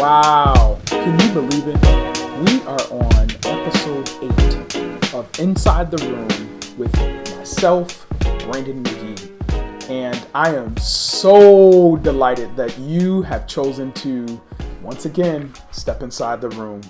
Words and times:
Wow. 0.00 0.80
Can 0.86 1.20
you 1.20 1.34
believe 1.34 1.68
it? 1.68 1.76
We 2.46 2.62
are 2.62 2.80
on 2.90 3.30
episode 3.44 4.08
8 4.72 5.12
of 5.12 5.28
Inside 5.38 5.90
the 5.90 5.98
Room 6.06 6.58
with 6.78 6.96
myself, 7.36 8.06
Brandon 8.18 8.82
McGee. 8.82 9.90
And 9.90 10.26
I 10.34 10.54
am 10.54 10.74
so 10.78 11.96
delighted 11.98 12.56
that 12.56 12.78
you 12.78 13.20
have 13.20 13.46
chosen 13.46 13.92
to, 13.92 14.40
once 14.82 15.04
again, 15.04 15.52
step 15.70 16.02
inside 16.02 16.40
the 16.40 16.48
room 16.48 16.80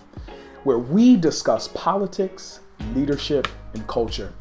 where 0.63 0.79
we 0.79 1.17
discuss 1.17 1.67
politics, 1.67 2.61
leadership, 2.95 3.49
and 3.75 3.85
culture. 3.89 4.33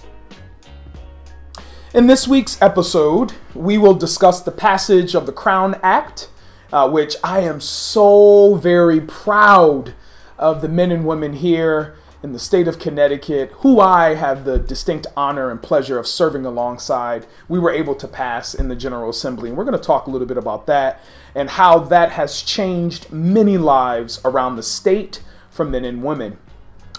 In 1.96 2.06
this 2.06 2.28
week's 2.28 2.62
episode, 2.62 3.34
we 3.56 3.80
will 3.80 3.96
discuss 3.96 4.44
the 4.44 4.52
passage 4.52 5.16
of 5.16 5.26
the 5.26 5.34
Crown 5.34 5.80
Act, 5.82 6.30
uh, 6.72 6.90
which 6.90 7.16
I 7.24 7.42
am 7.42 7.62
so 7.62 8.56
very 8.56 9.02
proud 9.02 9.94
of 10.38 10.62
the 10.62 10.70
men 10.70 10.92
and 10.92 11.06
women 11.06 11.34
here 11.34 11.98
in 12.22 12.34
the 12.34 12.40
state 12.40 12.68
of 12.68 12.80
Connecticut, 12.80 13.52
who 13.58 13.80
I 13.80 14.16
have 14.16 14.44
the 14.44 14.60
distinct 14.60 15.08
honor 15.16 15.50
and 15.50 15.62
pleasure 15.62 15.98
of 15.98 16.06
serving 16.06 16.46
alongside, 16.46 17.26
we 17.48 17.60
were 17.60 17.72
able 17.72 17.96
to 17.96 18.08
pass 18.08 18.54
in 18.54 18.68
the 18.68 18.76
General 18.76 19.10
Assembly. 19.10 19.50
And 19.50 19.58
we're 19.58 19.64
going 19.64 19.78
to 19.78 19.84
talk 19.84 20.08
a 20.08 20.10
little 20.10 20.28
bit 20.28 20.38
about 20.38 20.68
that 20.68 21.02
and 21.34 21.52
how 21.52 21.80
that 21.80 22.12
has 22.12 22.42
changed 22.42 23.12
many 23.12 23.58
lives 23.58 24.20
around 24.26 24.58
the 24.58 24.64
state 24.64 25.22
for 25.50 25.64
men 25.64 25.86
and 25.86 26.04
women. 26.04 26.38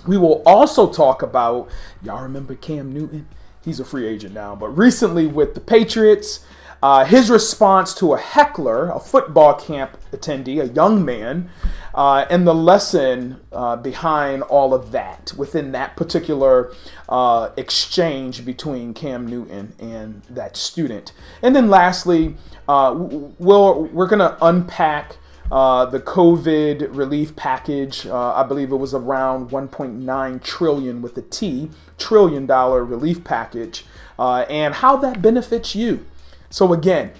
We 0.06 0.16
will 0.16 0.42
also 0.46 0.90
talk 0.90 1.22
about, 1.22 1.68
y'all 2.02 2.22
remember 2.22 2.54
Cam 2.54 2.92
Newton? 2.92 3.26
he's 3.64 3.80
a 3.80 3.84
free 3.84 4.06
agent 4.06 4.34
now, 4.34 4.54
but 4.54 4.68
recently 4.68 5.26
with 5.26 5.54
the 5.54 5.60
Patriots, 5.60 6.40
uh, 6.82 7.04
his 7.04 7.30
response 7.30 7.94
to 7.94 8.14
a 8.14 8.18
heckler, 8.18 8.90
a 8.90 8.98
football 8.98 9.54
camp 9.54 9.98
attendee, 10.12 10.60
a 10.60 10.68
young 10.68 11.04
man, 11.04 11.50
uh, 11.94 12.24
and 12.30 12.46
the 12.46 12.54
lesson 12.54 13.40
uh, 13.52 13.76
behind 13.76 14.42
all 14.44 14.72
of 14.72 14.92
that 14.92 15.32
within 15.36 15.72
that 15.72 15.96
particular 15.96 16.72
uh, 17.08 17.50
exchange 17.56 18.44
between 18.44 18.94
Cam 18.94 19.26
Newton 19.26 19.74
and 19.78 20.22
that 20.30 20.56
student. 20.56 21.12
And 21.42 21.54
then 21.54 21.68
lastly, 21.68 22.36
uh, 22.68 22.94
we'll, 22.96 23.84
we're 23.86 24.06
going 24.06 24.20
to 24.20 24.36
unpack 24.40 25.16
uh, 25.50 25.84
the 25.84 25.98
COVID 25.98 26.96
relief 26.96 27.34
package, 27.34 28.06
I 28.06 28.44
believe 28.44 28.70
it 28.70 28.76
was 28.76 28.94
around 28.94 29.50
1.9 29.50 30.42
trillion 30.44 31.02
with 31.02 31.18
a 31.18 31.22
T, 31.22 31.70
trillion 31.98 32.46
dollar 32.46 32.84
relief 32.84 33.24
package, 33.24 33.84
and 34.16 34.74
how 34.74 34.96
that 34.98 35.20
benefits 35.20 35.74
you. 35.74 36.06
So 36.50 36.72
again, 36.72 37.12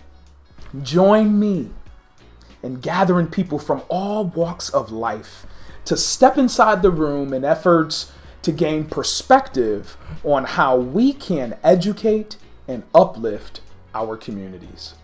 join 0.82 1.38
me 1.38 1.70
in 2.62 2.80
gathering 2.80 3.28
people 3.28 3.58
from 3.58 3.82
all 3.88 4.24
walks 4.24 4.68
of 4.68 4.90
life 4.90 5.46
to 5.84 5.96
step 5.96 6.36
inside 6.36 6.82
the 6.82 6.90
room 6.90 7.32
in 7.32 7.44
efforts 7.44 8.12
to 8.42 8.52
gain 8.52 8.84
perspective 8.84 9.96
on 10.24 10.44
how 10.44 10.76
we 10.76 11.12
can 11.12 11.56
educate 11.62 12.36
and 12.66 12.82
uplift 12.94 13.60
our 13.94 14.16
communities. 14.16 14.94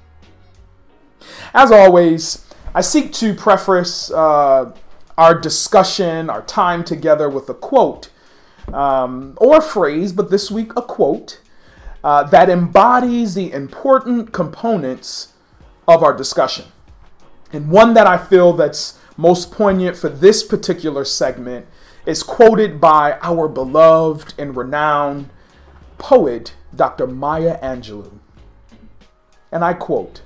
As 1.54 1.70
always, 1.72 2.47
I 2.74 2.80
seek 2.80 3.12
to 3.14 3.34
preface 3.34 4.10
uh, 4.10 4.72
our 5.16 5.34
discussion, 5.38 6.28
our 6.30 6.42
time 6.42 6.84
together 6.84 7.28
with 7.28 7.48
a 7.48 7.54
quote 7.54 8.10
um, 8.72 9.34
or 9.38 9.58
a 9.58 9.62
phrase, 9.62 10.12
but 10.12 10.30
this 10.30 10.50
week 10.50 10.72
a 10.77 10.82
quote 10.82 11.41
uh, 12.05 12.22
that 12.25 12.48
embodies 12.48 13.34
the 13.34 13.52
important 13.52 14.33
components 14.33 15.33
of 15.89 16.03
our 16.03 16.14
discussion. 16.14 16.66
And 17.53 17.70
one 17.70 17.94
that 17.94 18.06
I 18.06 18.19
feel 18.19 18.53
that's 18.53 18.98
most 19.16 19.50
poignant 19.50 19.97
for 19.97 20.08
this 20.08 20.42
particular 20.42 21.05
segment 21.05 21.66
is 22.05 22.22
quoted 22.22 22.80
by 22.80 23.19
our 23.22 23.48
beloved 23.48 24.34
and 24.38 24.56
renowned 24.56 25.30
poet, 25.98 26.55
Dr. 26.75 27.06
Maya 27.06 27.59
Angelou. 27.60 28.19
And 29.50 29.65
I 29.65 29.75
quote, 29.75 30.22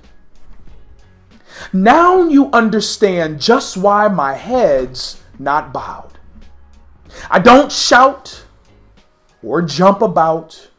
now 1.73 2.23
you 2.23 2.49
understand 2.51 3.41
just 3.41 3.77
why 3.77 4.07
my 4.07 4.33
head's 4.33 5.21
not 5.37 5.73
bowed. 5.73 6.17
I 7.29 7.39
don't 7.39 7.71
shout 7.71 8.45
or 9.43 9.61
jump 9.61 10.01
about 10.01 10.70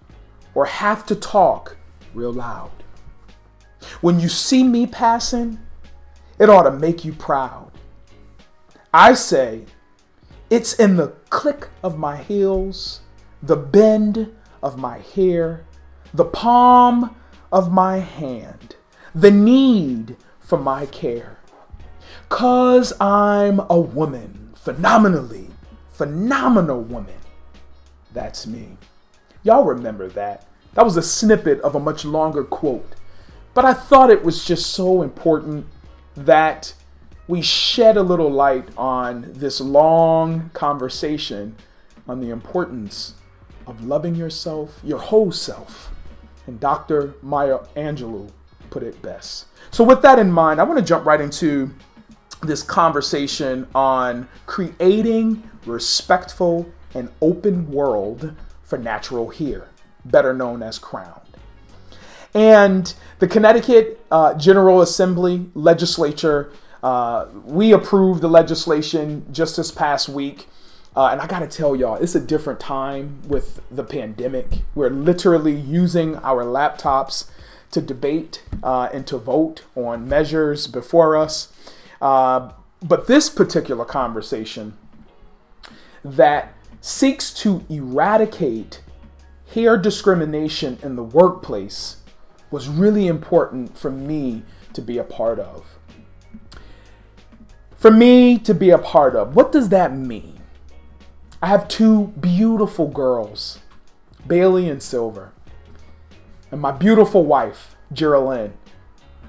or 0.55 0.67
have 0.67 1.07
to 1.07 1.15
talk 1.15 1.77
real 2.15 2.33
loud. 2.33 2.71
When 4.01 4.21
you 4.21 4.29
see 4.29 4.63
me 4.63 4.87
passing, 4.87 5.59
it 6.39 6.49
ought 6.49 6.65
to 6.65 6.71
make 6.71 7.05
you 7.05 7.13
proud. 7.13 7.71
I 8.93 9.15
say, 9.15 9.65
it's 10.51 10.75
in 10.75 10.97
the 10.97 11.09
click 11.31 11.69
of 11.83 11.99
my 11.99 12.17
heels, 12.17 13.01
the 13.43 13.57
bend 13.57 14.35
of 14.62 14.79
my 14.79 14.99
hair, 14.99 15.65
the 16.12 16.25
palm 16.25 17.17
of 17.51 17.73
my 17.73 17.99
hand, 17.99 18.77
the 19.15 19.31
need 19.31 20.17
for 20.41 20.59
my 20.59 20.87
care. 20.87 21.39
Cause 22.29 22.93
I'm 23.01 23.61
a 23.71 23.81
woman, 23.81 24.53
phenomenally, 24.55 25.49
phenomenal 25.93 26.83
woman. 26.83 27.19
That's 28.12 28.47
me. 28.47 28.77
Y'all 29.43 29.65
remember 29.65 30.09
that. 30.09 30.47
That 30.75 30.85
was 30.85 30.97
a 30.97 31.03
snippet 31.03 31.61
of 31.61 31.75
a 31.75 31.81
much 31.81 32.05
longer 32.05 32.45
quote. 32.45 32.95
But 33.55 33.65
I 33.65 33.75
thought 33.75 34.11
it 34.11 34.25
was 34.25 34.45
just 34.45 34.71
so 34.71 35.03
important 35.03 35.67
that 36.17 36.75
we 37.29 37.43
shed 37.43 37.97
a 37.97 38.03
little 38.03 38.31
light 38.31 38.69
on 38.77 39.27
this 39.33 39.61
long 39.61 40.51
conversation 40.55 41.57
on 42.09 42.21
the 42.21 42.31
importance 42.31 43.15
of 43.67 43.85
loving 43.85 44.15
yourself, 44.15 44.81
your 44.83 44.99
whole 44.99 45.33
self. 45.33 45.91
And 46.47 46.59
Dr. 46.59 47.15
Maya 47.23 47.59
Angelou 47.77 48.31
put 48.71 48.83
it 48.83 49.01
best. 49.03 49.47
So, 49.71 49.85
with 49.85 50.03
that 50.03 50.19
in 50.19 50.33
mind, 50.33 50.61
I 50.61 50.65
want 50.65 50.79
to 50.79 50.85
jump 50.85 51.07
right 51.07 51.21
into 51.21 51.71
this 52.43 52.63
conversation 52.63 53.69
on 53.75 54.29
creating 54.47 55.49
respectful 55.65 56.69
and 56.95 57.09
open 57.21 57.71
world 57.71 58.35
for 58.72 58.78
natural 58.78 59.28
hair, 59.28 59.69
better 60.03 60.33
known 60.33 60.62
as 60.62 60.78
crowned. 60.78 61.37
And 62.33 62.94
the 63.19 63.28
Connecticut 63.28 64.03
uh, 64.10 64.33
General 64.33 64.81
Assembly 64.81 65.50
legislature, 65.53 66.50
uh, 66.82 67.27
we 67.44 67.75
approved 67.75 68.22
the 68.22 68.31
legislation 68.31 69.27
just 69.31 69.59
this 69.59 69.71
past 69.71 70.09
week. 70.09 70.49
Uh, 70.97 71.09
and 71.09 71.21
I 71.21 71.27
gotta 71.27 71.49
tell 71.49 71.77
y'all, 71.77 71.97
it's 71.97 72.15
a 72.15 72.21
different 72.21 72.61
time 72.61 73.21
with 73.28 73.61
the 73.71 73.84
pandemic. 73.84 74.62
We're 74.75 74.88
literally 74.88 75.55
using 75.55 76.16
our 76.16 76.43
laptops 76.43 77.28
to 77.72 77.82
debate 77.82 78.43
uh, 78.62 78.88
and 78.91 79.06
to 79.06 79.19
vote 79.19 79.65
on 79.75 80.09
measures 80.09 80.66
before 80.66 81.15
us. 81.15 81.53
Uh, 82.00 82.53
but 82.82 83.06
this 83.06 83.28
particular 83.28 83.84
conversation 83.84 84.78
that 86.03 86.55
seeks 86.82 87.32
to 87.32 87.65
eradicate 87.70 88.82
hair 89.54 89.78
discrimination 89.78 90.78
in 90.82 90.97
the 90.97 91.03
workplace 91.03 91.97
was 92.50 92.69
really 92.69 93.06
important 93.06 93.78
for 93.78 93.91
me 93.91 94.43
to 94.75 94.82
be 94.82 94.98
a 94.98 95.04
part 95.04 95.38
of. 95.38 95.78
For 97.75 97.91
me 97.91 98.38
to 98.41 98.53
be 98.53 98.69
a 98.69 98.78
part 98.78 99.16
of, 99.16 99.34
what 99.34 99.50
does 99.50 99.70
that 99.70 99.97
mean? 99.97 100.41
I 101.41 101.47
have 101.47 101.66
two 101.66 102.09
beautiful 102.20 102.88
girls, 102.88 103.60
Bailey 104.26 104.69
and 104.69 104.82
Silver 104.82 105.32
and 106.53 106.60
my 106.60 106.70
beautiful 106.70 107.25
wife, 107.25 107.75
Geraldine, 107.93 108.53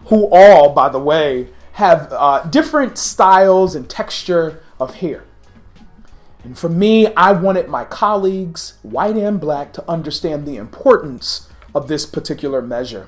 who 0.07 0.27
all, 0.29 0.73
by 0.73 0.89
the 0.89 0.99
way, 0.99 1.47
have 1.71 2.09
uh, 2.11 2.43
different 2.43 2.97
styles 2.97 3.73
and 3.73 3.89
texture 3.89 4.61
of 4.79 4.95
hair. 4.95 5.23
And 6.43 6.57
for 6.57 6.69
me, 6.69 7.07
I 7.15 7.31
wanted 7.31 7.69
my 7.69 7.85
colleagues, 7.85 8.73
white 8.83 9.15
and 9.15 9.39
black, 9.39 9.71
to 9.73 9.89
understand 9.89 10.45
the 10.45 10.57
importance 10.57 11.49
of 11.73 11.87
this 11.87 12.05
particular 12.05 12.61
measure. 12.61 13.07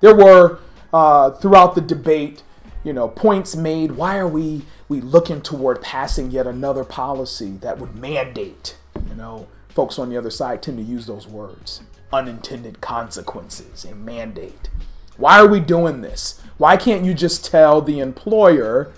There 0.00 0.14
were, 0.14 0.58
uh, 0.92 1.30
throughout 1.30 1.74
the 1.74 1.80
debate, 1.80 2.42
you 2.82 2.92
know, 2.92 3.08
points 3.08 3.54
made. 3.54 3.92
Why 3.92 4.18
are 4.18 4.28
we 4.28 4.62
we 4.88 5.00
looking 5.00 5.40
toward 5.40 5.80
passing 5.80 6.30
yet 6.32 6.46
another 6.46 6.82
policy 6.82 7.52
that 7.60 7.78
would 7.78 7.94
mandate? 7.94 8.76
You 9.08 9.14
know, 9.14 9.46
folks 9.68 9.98
on 9.98 10.10
the 10.10 10.16
other 10.16 10.30
side 10.30 10.62
tend 10.62 10.78
to 10.78 10.82
use 10.82 11.06
those 11.06 11.28
words 11.28 11.82
unintended 12.12 12.80
consequences 12.80 13.84
and 13.84 14.04
mandate. 14.04 14.68
Why 15.16 15.38
are 15.38 15.46
we 15.46 15.60
doing 15.60 16.00
this? 16.00 16.40
Why 16.58 16.76
can't 16.76 17.04
you 17.04 17.14
just 17.14 17.44
tell 17.44 17.80
the 17.80 18.00
employer 18.00 18.92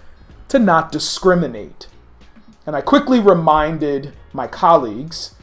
to 0.49 0.59
not 0.59 0.91
discriminate? 0.91 1.89
And 2.67 2.77
I 2.77 2.81
quickly 2.81 3.19
reminded 3.19 4.13
my 4.33 4.47
colleagues 4.47 5.35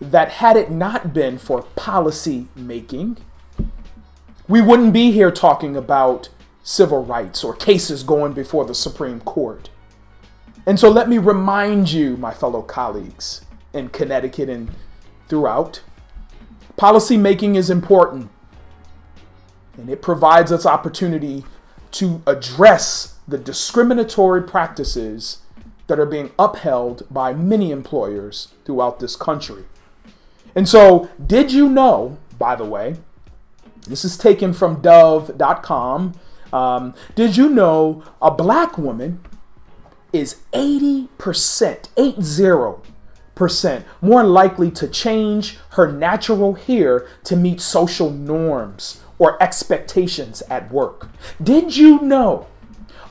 that 0.00 0.30
had 0.32 0.56
it 0.56 0.70
not 0.70 1.12
been 1.12 1.38
for 1.38 1.62
policy 1.76 2.48
making, 2.54 3.18
we 4.48 4.60
wouldn't 4.60 4.92
be 4.92 5.12
here 5.12 5.30
talking 5.30 5.76
about 5.76 6.28
civil 6.62 7.04
rights 7.04 7.42
or 7.44 7.54
cases 7.54 8.02
going 8.02 8.32
before 8.32 8.64
the 8.64 8.74
Supreme 8.74 9.20
Court. 9.20 9.70
And 10.66 10.78
so 10.78 10.90
let 10.90 11.08
me 11.08 11.18
remind 11.18 11.90
you, 11.92 12.16
my 12.16 12.32
fellow 12.32 12.62
colleagues 12.62 13.44
in 13.72 13.88
Connecticut 13.88 14.48
and 14.48 14.70
throughout, 15.28 15.82
policy 16.76 17.16
making 17.16 17.54
is 17.54 17.70
important. 17.70 18.30
And 19.76 19.88
it 19.88 20.02
provides 20.02 20.52
us 20.52 20.66
opportunity 20.66 21.44
to 21.92 22.22
address 22.26 23.18
the 23.26 23.38
discriminatory 23.38 24.42
practices 24.42 25.38
that 25.90 25.98
are 25.98 26.06
being 26.06 26.30
upheld 26.38 27.04
by 27.10 27.32
many 27.32 27.72
employers 27.72 28.48
throughout 28.64 29.00
this 29.00 29.16
country. 29.16 29.64
And 30.54 30.68
so, 30.68 31.10
did 31.26 31.52
you 31.52 31.68
know, 31.68 32.16
by 32.38 32.54
the 32.54 32.64
way, 32.64 32.94
this 33.88 34.04
is 34.04 34.16
taken 34.16 34.52
from 34.52 34.80
dove.com. 34.80 36.14
Um, 36.52 36.94
did 37.16 37.36
you 37.36 37.48
know 37.48 38.04
a 38.22 38.30
black 38.30 38.78
woman 38.78 39.20
is 40.12 40.42
80%, 40.52 41.08
80% 43.36 43.84
more 44.00 44.22
likely 44.22 44.70
to 44.70 44.86
change 44.86 45.58
her 45.70 45.90
natural 45.90 46.54
hair 46.54 47.08
to 47.24 47.34
meet 47.34 47.60
social 47.60 48.10
norms 48.10 49.00
or 49.18 49.42
expectations 49.42 50.40
at 50.42 50.70
work? 50.70 51.08
Did 51.42 51.76
you 51.76 52.00
know 52.00 52.46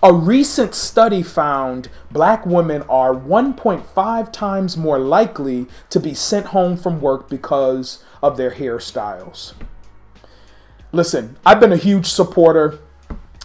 a 0.01 0.13
recent 0.13 0.74
study 0.74 1.22
found 1.22 1.90
black 2.12 2.46
women 2.46 2.84
are 2.84 3.13
1.5 3.13 4.31
times 4.31 4.78
more 4.78 5.00
likely 5.00 5.68
to 5.90 6.00
be 6.00 6.13
sent 6.13 6.48
home 6.48 6.78
from 6.78 7.01
work 7.01 7.30
because 7.30 8.04
of 8.24 8.38
their 8.38 8.51
hairstyles. 8.51 9.54
Listen, 10.92 11.38
I've 11.46 11.60
been 11.60 11.74
a 11.74 11.78
huge 11.78 12.07
supporter 12.07 12.80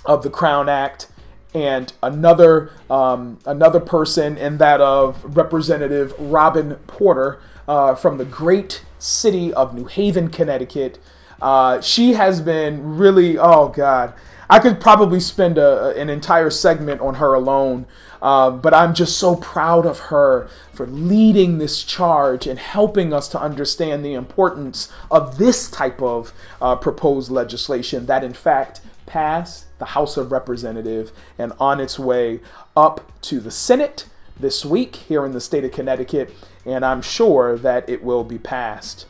of 0.04 0.22
the 0.22 0.30
Crown 0.30 0.68
Act 0.68 1.08
and 1.54 1.92
another 2.02 2.72
um, 2.90 3.38
another 3.46 3.80
person 3.80 4.36
in 4.36 4.58
that 4.58 4.80
of 4.80 5.36
Representative 5.36 6.14
Robin 6.18 6.74
Porter 6.86 7.40
uh, 7.68 7.94
from 7.94 8.18
the 8.18 8.24
great 8.24 8.84
city 8.98 9.52
of 9.54 9.74
New 9.74 9.84
Haven, 9.84 10.28
Connecticut. 10.28 10.98
Uh, 11.40 11.80
she 11.80 12.14
has 12.14 12.40
been 12.40 12.96
really, 12.96 13.36
oh 13.38 13.68
God, 13.68 14.14
I 14.48 14.58
could 14.58 14.80
probably 14.80 15.20
spend 15.20 15.58
a, 15.58 15.94
an 15.96 16.10
entire 16.10 16.50
segment 16.50 17.00
on 17.00 17.14
her 17.14 17.34
alone, 17.34 17.86
uh, 18.20 18.50
but 18.50 18.74
I'm 18.74 18.94
just 18.94 19.18
so 19.18 19.36
proud 19.36 19.86
of 19.86 19.98
her 19.98 20.48
for 20.72 20.86
leading 20.86 21.58
this 21.58 21.82
charge 21.82 22.46
and 22.46 22.58
helping 22.58 23.12
us 23.12 23.28
to 23.28 23.40
understand 23.40 24.04
the 24.04 24.14
importance 24.14 24.90
of 25.10 25.38
this 25.38 25.70
type 25.70 26.00
of 26.02 26.32
uh, 26.60 26.76
proposed 26.76 27.30
legislation 27.30 28.06
that, 28.06 28.24
in 28.24 28.34
fact, 28.34 28.80
passed 29.06 29.66
the 29.78 29.86
House 29.86 30.16
of 30.16 30.32
Representatives 30.32 31.12
and 31.38 31.52
on 31.58 31.80
its 31.80 31.98
way 31.98 32.40
up 32.76 33.12
to 33.22 33.40
the 33.40 33.50
Senate 33.50 34.06
this 34.38 34.64
week 34.64 34.96
here 34.96 35.24
in 35.24 35.32
the 35.32 35.40
state 35.40 35.64
of 35.64 35.72
Connecticut, 35.72 36.34
and 36.64 36.84
I'm 36.84 37.02
sure 37.02 37.56
that 37.58 37.88
it 37.88 38.02
will 38.02 38.24
be 38.24 38.38
passed. 38.38 39.06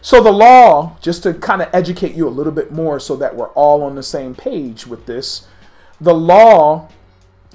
So, 0.00 0.22
the 0.22 0.32
law, 0.32 0.96
just 1.00 1.22
to 1.22 1.32
kind 1.32 1.62
of 1.62 1.68
educate 1.72 2.14
you 2.14 2.28
a 2.28 2.30
little 2.30 2.52
bit 2.52 2.70
more 2.70 3.00
so 3.00 3.16
that 3.16 3.36
we're 3.36 3.50
all 3.50 3.82
on 3.82 3.94
the 3.94 4.02
same 4.02 4.34
page 4.34 4.86
with 4.86 5.06
this, 5.06 5.46
the 6.00 6.14
law, 6.14 6.88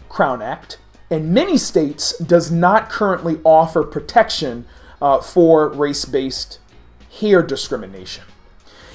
Crown 0.08 0.42
Act, 0.42 0.80
in 1.10 1.34
many 1.34 1.58
states 1.58 2.18
does 2.18 2.52
not 2.52 2.90
currently 2.90 3.40
offer 3.44 3.84
protection 3.84 4.66
uh, 5.02 5.22
for 5.22 5.70
race 5.70 6.06
based 6.06 6.60
hair 7.20 7.44
discrimination. 7.44 8.24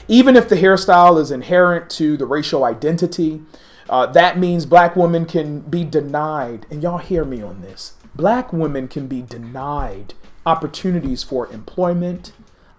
Even 0.08 0.36
if 0.36 0.48
the 0.48 0.56
hairstyle 0.56 1.20
is 1.20 1.30
inherent 1.30 1.88
to 1.90 2.16
the 2.16 2.26
racial 2.26 2.64
identity, 2.64 3.42
uh, 3.88 4.06
that 4.06 4.38
means 4.38 4.66
black 4.66 4.96
women 4.96 5.24
can 5.24 5.60
be 5.60 5.84
denied, 5.84 6.66
and 6.70 6.82
y'all 6.82 6.98
hear 6.98 7.24
me 7.24 7.42
on 7.42 7.62
this 7.62 7.94
black 8.14 8.52
women 8.52 8.88
can 8.88 9.06
be 9.06 9.22
denied 9.22 10.14
opportunities 10.46 11.22
for 11.22 11.50
employment 11.52 12.32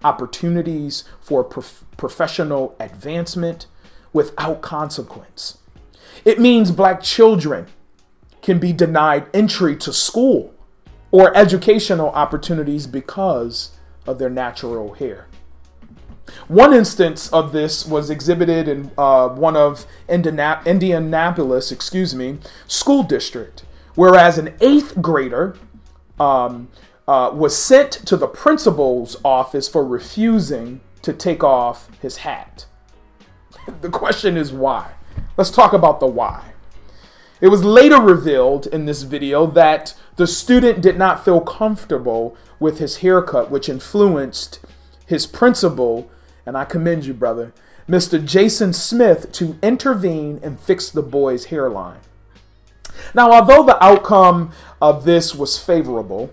opportunities 0.06 1.04
for 1.20 1.42
prof- 1.42 1.84
professional 1.96 2.76
advancement 2.78 3.66
without 4.12 4.62
consequence. 4.62 5.58
It 6.24 6.38
means 6.38 6.70
black 6.70 7.02
children 7.02 7.66
can 8.40 8.58
be 8.58 8.72
denied 8.72 9.26
entry 9.34 9.74
to 9.76 9.92
school 9.92 10.54
or 11.10 11.36
educational 11.36 12.10
opportunities 12.10 12.86
because 12.86 13.76
of 14.06 14.18
their 14.18 14.30
natural 14.30 14.94
hair. 14.94 15.26
One 16.48 16.72
instance 16.72 17.32
of 17.32 17.52
this 17.52 17.86
was 17.86 18.10
exhibited 18.10 18.68
in 18.68 18.90
uh, 18.96 19.28
one 19.28 19.56
of 19.56 19.86
Indianapolis, 20.08 21.72
excuse 21.72 22.14
me, 22.14 22.38
school 22.66 23.02
district, 23.02 23.64
whereas 23.94 24.38
an 24.38 24.54
eighth 24.60 25.00
grader 25.00 25.56
um, 26.18 26.68
uh, 27.08 27.30
was 27.32 27.56
sent 27.56 27.92
to 27.92 28.16
the 28.16 28.26
principal's 28.26 29.16
office 29.24 29.68
for 29.68 29.84
refusing 29.84 30.80
to 31.02 31.12
take 31.12 31.44
off 31.44 31.88
his 32.00 32.18
hat. 32.18 32.66
the 33.80 33.88
question 33.88 34.36
is 34.36 34.52
why. 34.52 34.92
Let's 35.36 35.50
talk 35.50 35.72
about 35.72 36.00
the 36.00 36.06
why. 36.06 36.52
It 37.40 37.48
was 37.48 37.64
later 37.64 38.00
revealed 38.00 38.66
in 38.66 38.86
this 38.86 39.02
video 39.02 39.46
that 39.46 39.94
the 40.16 40.26
student 40.26 40.80
did 40.80 40.96
not 40.96 41.24
feel 41.24 41.40
comfortable 41.40 42.36
with 42.58 42.78
his 42.78 42.98
haircut, 42.98 43.50
which 43.50 43.68
influenced 43.68 44.60
his 45.04 45.26
principal, 45.26 46.10
and 46.46 46.56
I 46.56 46.64
commend 46.64 47.04
you, 47.04 47.12
brother, 47.12 47.52
Mr. 47.88 48.24
Jason 48.24 48.72
Smith, 48.72 49.30
to 49.32 49.58
intervene 49.62 50.40
and 50.42 50.58
fix 50.58 50.90
the 50.90 51.02
boy's 51.02 51.46
hairline. 51.46 52.00
Now, 53.14 53.30
although 53.30 53.62
the 53.62 53.82
outcome 53.84 54.52
of 54.80 55.04
this 55.04 55.34
was 55.34 55.58
favorable, 55.58 56.30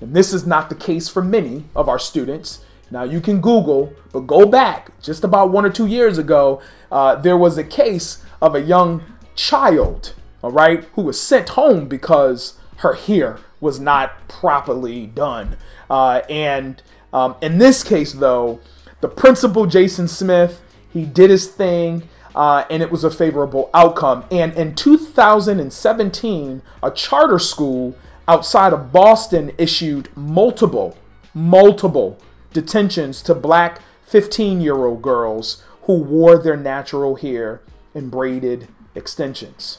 and 0.00 0.14
this 0.14 0.32
is 0.32 0.46
not 0.46 0.68
the 0.68 0.74
case 0.74 1.08
for 1.08 1.22
many 1.22 1.64
of 1.76 1.88
our 1.88 1.98
students. 1.98 2.64
Now, 2.90 3.04
you 3.04 3.20
can 3.20 3.40
Google, 3.40 3.92
but 4.12 4.20
go 4.20 4.46
back 4.46 4.90
just 5.00 5.22
about 5.22 5.52
one 5.52 5.64
or 5.64 5.70
two 5.70 5.86
years 5.86 6.18
ago, 6.18 6.60
uh, 6.90 7.14
there 7.14 7.36
was 7.36 7.56
a 7.56 7.64
case 7.64 8.24
of 8.42 8.54
a 8.54 8.60
young 8.60 9.02
child, 9.36 10.14
all 10.42 10.50
right, 10.50 10.84
who 10.94 11.02
was 11.02 11.20
sent 11.20 11.50
home 11.50 11.86
because 11.86 12.58
her 12.78 12.94
hair 12.94 13.38
was 13.60 13.78
not 13.78 14.26
properly 14.26 15.06
done. 15.06 15.56
Uh, 15.88 16.22
and 16.28 16.82
um, 17.12 17.36
in 17.40 17.58
this 17.58 17.84
case, 17.84 18.12
though, 18.14 18.60
the 19.00 19.08
principal, 19.08 19.66
Jason 19.66 20.08
Smith, 20.08 20.62
he 20.92 21.04
did 21.04 21.30
his 21.30 21.46
thing. 21.48 22.08
Uh, 22.32 22.64
and 22.70 22.80
it 22.80 22.92
was 22.92 23.02
a 23.02 23.10
favorable 23.10 23.68
outcome. 23.74 24.24
And 24.30 24.54
in 24.54 24.76
2017, 24.76 26.62
a 26.80 26.90
charter 26.92 27.40
school 27.40 27.96
outside 28.30 28.72
of 28.72 28.92
Boston 28.92 29.50
issued 29.58 30.08
multiple, 30.16 30.96
multiple 31.34 32.16
detentions 32.52 33.22
to 33.22 33.34
black 33.34 33.80
15 34.02 34.60
year 34.60 34.76
old 34.76 35.02
girls 35.02 35.64
who 35.82 35.94
wore 35.94 36.38
their 36.38 36.56
natural 36.56 37.16
hair 37.16 37.60
in 37.92 38.08
braided 38.08 38.68
extensions. 38.94 39.78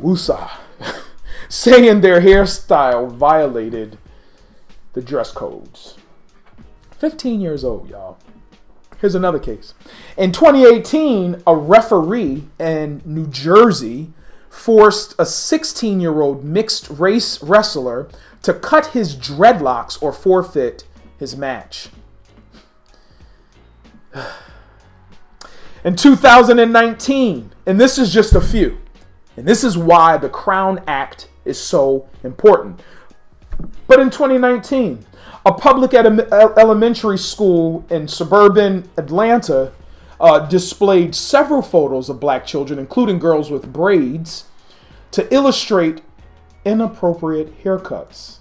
Wusa, 0.00 0.48
saying 1.48 2.02
their 2.02 2.20
hairstyle 2.20 3.10
violated 3.10 3.98
the 4.92 5.02
dress 5.02 5.32
codes. 5.32 5.96
15 6.98 7.40
years 7.40 7.64
old, 7.64 7.90
y'all. 7.90 8.16
Here's 9.00 9.16
another 9.16 9.40
case. 9.40 9.74
In 10.16 10.30
2018, 10.30 11.42
a 11.48 11.56
referee 11.56 12.44
in 12.60 13.02
New 13.04 13.26
Jersey 13.26 14.12
forced 14.52 15.14
a 15.18 15.24
16 15.24 15.98
year 16.00 16.20
old 16.20 16.44
mixed 16.44 16.90
race 16.90 17.42
wrestler 17.42 18.08
to 18.42 18.52
cut 18.52 18.88
his 18.88 19.16
dreadlocks 19.16 20.00
or 20.02 20.12
forfeit 20.12 20.84
his 21.18 21.34
match. 21.34 21.88
In 25.84 25.96
2019, 25.96 27.50
and 27.66 27.80
this 27.80 27.98
is 27.98 28.12
just 28.12 28.34
a 28.34 28.40
few, 28.40 28.78
and 29.36 29.46
this 29.46 29.64
is 29.64 29.76
why 29.76 30.16
the 30.16 30.28
Crown 30.28 30.80
Act 30.86 31.28
is 31.44 31.58
so 31.58 32.08
important. 32.22 32.80
But 33.88 33.98
in 33.98 34.08
2019, 34.08 35.04
a 35.44 35.52
public 35.52 35.92
elementary 35.92 37.18
school 37.18 37.84
in 37.90 38.06
suburban 38.06 38.88
Atlanta 38.96 39.72
uh, 40.22 40.38
displayed 40.38 41.14
several 41.16 41.60
photos 41.60 42.08
of 42.08 42.20
black 42.20 42.46
children, 42.46 42.78
including 42.78 43.18
girls 43.18 43.50
with 43.50 43.72
braids, 43.72 44.44
to 45.10 45.32
illustrate 45.34 46.00
inappropriate 46.64 47.62
haircuts. 47.64 48.38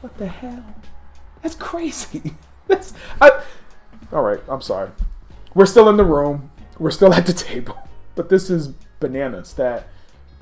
What 0.00 0.16
the 0.16 0.26
hell? 0.26 0.64
That's 1.42 1.54
crazy. 1.54 2.34
That's 2.66 2.94
I, 3.20 3.42
all 4.12 4.22
right. 4.22 4.40
I'm 4.48 4.62
sorry. 4.62 4.90
We're 5.54 5.66
still 5.66 5.90
in 5.90 5.98
the 5.98 6.04
room. 6.04 6.50
We're 6.78 6.90
still 6.90 7.12
at 7.12 7.26
the 7.26 7.32
table. 7.50 7.78
But 8.14 8.30
this 8.30 8.48
is 8.48 8.68
bananas. 8.98 9.52
That 9.54 9.88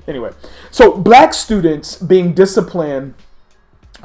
anyway. 0.07 0.31
So 0.71 0.97
black 0.97 1.33
students 1.33 1.97
being 1.97 2.33
disciplined 2.33 3.15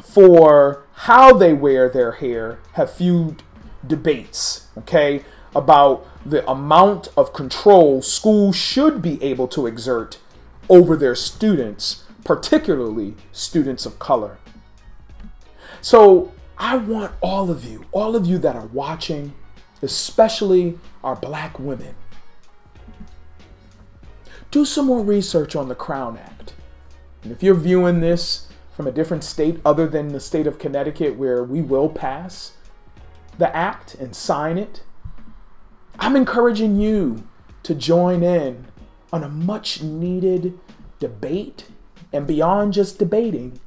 for 0.03 0.87
how 0.95 1.35
they 1.35 1.55
wear 1.55 1.89
their 1.89 2.13
hair 2.13 2.59
have 2.73 2.93
fueled 2.93 3.45
debates. 3.87 4.67
Okay, 4.79 5.25
about 5.55 6.07
the 6.25 6.49
amount 6.51 7.09
of 7.17 7.33
control 7.33 8.03
schools 8.03 8.57
should 8.57 9.03
be 9.03 9.23
able 9.23 9.49
to 9.49 9.67
exert 9.67 10.19
over 10.69 10.97
their 10.97 11.15
students 11.15 12.05
particularly 12.25 13.15
students 13.33 13.87
of 13.87 13.99
color. 13.99 14.39
So 15.81 16.33
I 16.57 16.77
want 16.77 17.13
all 17.21 17.51
of 17.51 17.65
you, 17.65 17.85
all 17.93 18.17
of 18.17 18.27
you 18.27 18.39
that 18.39 18.57
are 18.57 18.67
watching, 18.67 19.35
especially 19.83 20.79
our 21.05 21.15
black 21.15 21.59
women, 21.59 21.95
do 24.51 24.65
some 24.65 24.87
more 24.87 25.03
research 25.03 25.55
on 25.55 25.69
the 25.69 25.75
Crown 25.75 26.17
Act. 26.17 26.55
And 27.23 27.31
if 27.31 27.43
you're 27.43 27.55
viewing 27.55 28.01
this 28.01 28.49
from 28.73 28.87
a 28.87 28.93
different 28.93 29.25
state 29.25 29.61
other 29.65 29.87
than 29.87 30.09
the 30.09 30.21
state 30.21 30.47
of 30.47 30.59
Connecticut, 30.59 31.17
where 31.17 31.45
we 31.45 31.61
will 31.61 31.89
pass 31.89 32.53
the 33.37 33.55
act 33.55 33.95
and 33.95 34.17
sign 34.17 34.57
it, 34.57 34.83
I'm 35.99 36.17
encouraging 36.17 36.81
you 36.81 37.27
to 37.63 37.75
join 37.75 38.23
in 38.23 38.67
on 39.13 39.23
a 39.23 39.29
much 39.29 39.83
needed 39.83 40.59
debate 40.99 41.67
and 42.13 42.27
beyond 42.27 42.73
just 42.73 42.99
debating, 42.99 43.61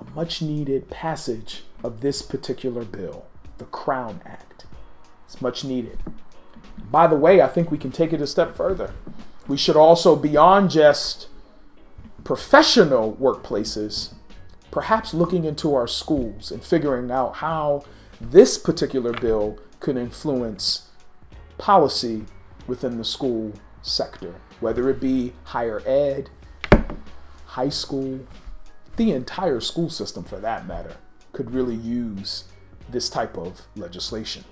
a 0.00 0.10
much 0.14 0.42
needed 0.42 0.90
passage 0.90 1.64
of 1.82 2.00
this 2.00 2.22
particular 2.22 2.84
bill, 2.84 3.26
the 3.58 3.64
Crown 3.66 4.20
Act. 4.24 4.66
It's 5.24 5.40
much 5.42 5.64
needed. 5.64 5.98
By 6.90 7.06
the 7.06 7.16
way, 7.16 7.40
I 7.40 7.48
think 7.48 7.70
we 7.70 7.78
can 7.78 7.92
take 7.92 8.12
it 8.12 8.22
a 8.22 8.26
step 8.26 8.56
further. 8.56 8.94
We 9.46 9.56
should 9.56 9.76
also, 9.76 10.16
beyond 10.16 10.70
just 10.70 11.28
professional 12.24 13.14
workplaces, 13.16 14.14
perhaps 14.70 15.14
looking 15.14 15.44
into 15.44 15.74
our 15.74 15.86
schools 15.86 16.50
and 16.50 16.62
figuring 16.62 17.10
out 17.10 17.36
how 17.36 17.84
this 18.20 18.58
particular 18.58 19.12
bill 19.12 19.58
could 19.80 19.96
influence 19.96 20.87
policy 21.58 22.24
within 22.66 22.98
the 22.98 23.04
school 23.04 23.52
sector, 23.82 24.34
whether 24.60 24.88
it 24.88 25.00
be 25.00 25.32
higher 25.44 25.82
ed, 25.86 26.30
high 27.46 27.68
school, 27.68 28.20
the 28.96 29.12
entire 29.12 29.60
school 29.60 29.90
system 29.90 30.24
for 30.24 30.38
that 30.38 30.66
matter 30.66 30.96
could 31.32 31.52
really 31.52 31.74
use 31.74 32.44
this 32.88 33.08
type 33.08 33.36
of 33.36 33.62
legislation. 33.76 34.44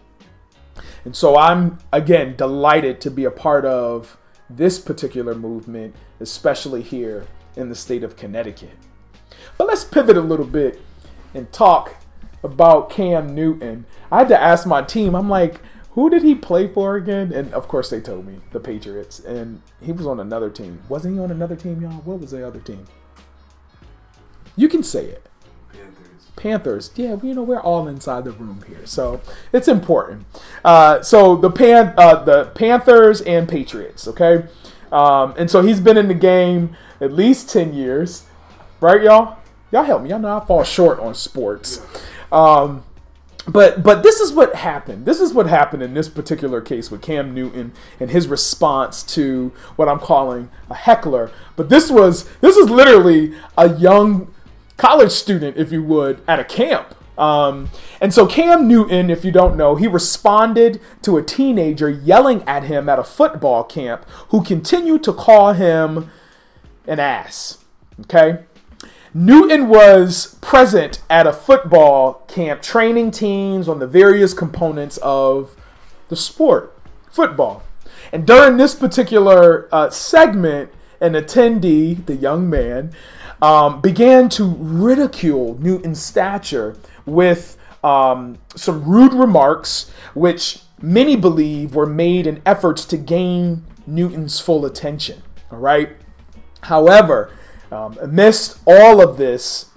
And 1.04 1.16
so 1.16 1.36
I'm, 1.36 1.78
again, 1.92 2.36
delighted 2.36 3.00
to 3.02 3.10
be 3.10 3.24
a 3.24 3.30
part 3.30 3.64
of 3.64 4.18
this 4.48 4.78
particular 4.78 5.34
movement, 5.34 5.94
especially 6.20 6.82
here 6.82 7.26
in 7.56 7.68
the 7.68 7.74
state 7.74 8.04
of 8.04 8.16
Connecticut. 8.16 8.76
But 9.58 9.66
let's 9.66 9.84
pivot 9.84 10.16
a 10.16 10.20
little 10.20 10.46
bit 10.46 10.80
and 11.34 11.50
talk 11.52 11.96
about 12.42 12.90
Cam 12.90 13.34
Newton. 13.34 13.86
I 14.12 14.18
had 14.18 14.28
to 14.28 14.40
ask 14.40 14.66
my 14.66 14.82
team, 14.82 15.14
I'm 15.14 15.28
like, 15.28 15.60
who 15.96 16.10
did 16.10 16.22
he 16.22 16.34
play 16.34 16.68
for 16.68 16.94
again? 16.96 17.32
And 17.32 17.52
of 17.54 17.68
course, 17.68 17.88
they 17.88 18.00
told 18.00 18.26
me 18.26 18.36
the 18.52 18.60
Patriots. 18.60 19.18
And 19.18 19.62
he 19.80 19.92
was 19.92 20.06
on 20.06 20.20
another 20.20 20.50
team. 20.50 20.82
Wasn't 20.90 21.14
he 21.14 21.20
on 21.20 21.30
another 21.30 21.56
team, 21.56 21.80
y'all? 21.80 22.02
What 22.04 22.20
was 22.20 22.32
the 22.32 22.46
other 22.46 22.60
team? 22.60 22.86
You 24.56 24.68
can 24.68 24.82
say 24.82 25.06
it. 25.06 25.26
Panthers. 25.72 26.30
Panthers. 26.36 26.90
Yeah, 26.96 27.16
you 27.22 27.32
know 27.32 27.42
we're 27.42 27.60
all 27.60 27.88
inside 27.88 28.24
the 28.24 28.32
room 28.32 28.62
here, 28.68 28.84
so 28.84 29.22
it's 29.54 29.68
important. 29.68 30.26
Uh, 30.62 31.00
so 31.00 31.34
the 31.34 31.50
pan, 31.50 31.94
uh, 31.96 32.22
the 32.24 32.46
Panthers 32.54 33.22
and 33.22 33.48
Patriots. 33.48 34.06
Okay, 34.06 34.44
um, 34.92 35.34
and 35.38 35.50
so 35.50 35.62
he's 35.62 35.80
been 35.80 35.96
in 35.96 36.08
the 36.08 36.14
game 36.14 36.76
at 37.00 37.10
least 37.10 37.48
ten 37.48 37.72
years, 37.72 38.26
right, 38.80 39.02
y'all? 39.02 39.38
Y'all 39.72 39.84
help 39.84 40.02
me. 40.02 40.10
Y'all 40.10 40.18
know 40.18 40.36
I 40.36 40.44
fall 40.44 40.62
short 40.62 41.00
on 41.00 41.14
sports. 41.14 41.84
Um, 42.30 42.84
but 43.48 43.82
but 43.82 44.02
this 44.02 44.20
is 44.20 44.32
what 44.32 44.54
happened. 44.54 45.06
This 45.06 45.20
is 45.20 45.32
what 45.32 45.46
happened 45.46 45.82
in 45.82 45.94
this 45.94 46.08
particular 46.08 46.60
case 46.60 46.90
with 46.90 47.02
Cam 47.02 47.34
Newton 47.34 47.72
and 48.00 48.10
his 48.10 48.26
response 48.26 49.02
to 49.14 49.52
what 49.76 49.88
I'm 49.88 50.00
calling 50.00 50.50
a 50.68 50.74
heckler. 50.74 51.30
But 51.54 51.68
this 51.68 51.90
was 51.90 52.28
this 52.40 52.56
is 52.56 52.68
literally 52.68 53.34
a 53.56 53.68
young 53.68 54.32
college 54.76 55.12
student, 55.12 55.56
if 55.56 55.72
you 55.72 55.82
would, 55.82 56.20
at 56.26 56.40
a 56.40 56.44
camp. 56.44 56.94
Um, 57.18 57.70
and 58.00 58.12
so 58.12 58.26
Cam 58.26 58.68
Newton, 58.68 59.10
if 59.10 59.24
you 59.24 59.32
don't 59.32 59.56
know, 59.56 59.76
he 59.76 59.86
responded 59.86 60.80
to 61.02 61.16
a 61.16 61.22
teenager 61.22 61.88
yelling 61.88 62.42
at 62.42 62.64
him 62.64 62.88
at 62.88 62.98
a 62.98 63.04
football 63.04 63.64
camp 63.64 64.04
who 64.28 64.42
continued 64.42 65.02
to 65.04 65.12
call 65.12 65.54
him 65.54 66.10
an 66.86 67.00
ass. 67.00 67.64
Okay? 68.02 68.44
Newton 69.18 69.68
was 69.68 70.34
present 70.42 71.00
at 71.08 71.26
a 71.26 71.32
football 71.32 72.22
camp 72.28 72.60
training 72.60 73.10
teams 73.10 73.66
on 73.66 73.78
the 73.78 73.86
various 73.86 74.34
components 74.34 74.98
of 74.98 75.56
the 76.10 76.16
sport, 76.16 76.78
football. 77.10 77.62
And 78.12 78.26
during 78.26 78.58
this 78.58 78.74
particular 78.74 79.70
uh, 79.72 79.88
segment, 79.88 80.70
an 81.00 81.14
attendee, 81.14 82.04
the 82.04 82.14
young 82.14 82.50
man, 82.50 82.92
um, 83.40 83.80
began 83.80 84.28
to 84.28 84.44
ridicule 84.44 85.56
Newton's 85.62 86.02
stature 86.02 86.76
with 87.06 87.56
um, 87.82 88.36
some 88.54 88.84
rude 88.84 89.14
remarks, 89.14 89.90
which 90.12 90.60
many 90.82 91.16
believe 91.16 91.74
were 91.74 91.86
made 91.86 92.26
in 92.26 92.42
efforts 92.44 92.84
to 92.84 92.98
gain 92.98 93.64
Newton's 93.86 94.40
full 94.40 94.66
attention. 94.66 95.22
All 95.50 95.58
right. 95.58 95.96
However, 96.64 97.32
um, 97.70 97.96
amidst 98.00 98.58
all 98.66 99.00
of 99.00 99.16
this, 99.16 99.70